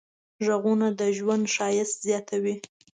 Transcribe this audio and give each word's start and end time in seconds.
غږونه 0.45 0.87
د 0.99 1.01
ژوند 1.17 1.43
ښایست 1.55 1.97
زیاتوي. 2.07 2.55